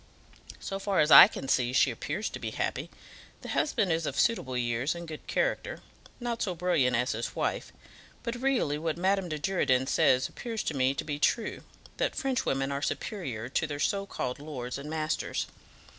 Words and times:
"So 0.59 0.79
far 0.79 0.99
as 0.99 1.11
I 1.11 1.27
can 1.27 1.47
see, 1.47 1.73
she 1.73 1.91
appears 1.91 2.27
to 2.31 2.39
be 2.39 2.49
happy. 2.49 2.89
The 3.41 3.49
husband 3.49 3.91
is 3.91 4.07
of 4.07 4.19
suitable 4.19 4.57
years 4.57 4.95
and 4.95 5.07
good 5.07 5.27
character; 5.27 5.83
not 6.19 6.41
so 6.41 6.55
brilliant 6.55 6.95
as 6.95 7.11
his 7.11 7.35
wife. 7.35 7.71
But 8.23 8.33
really 8.41 8.79
what 8.79 8.97
Madame 8.97 9.29
de 9.29 9.37
Girardin 9.37 9.85
says 9.85 10.27
appears 10.27 10.63
to 10.63 10.73
me 10.73 10.95
to 10.95 11.03
be 11.03 11.19
true, 11.19 11.61
that 11.97 12.15
French 12.15 12.45
women 12.47 12.71
are 12.71 12.81
superior 12.81 13.47
to 13.49 13.67
their 13.67 13.79
so 13.79 14.07
called 14.07 14.39
lords 14.39 14.79
and 14.79 14.89
masters. 14.89 15.45